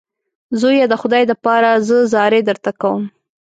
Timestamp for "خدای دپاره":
1.01-1.69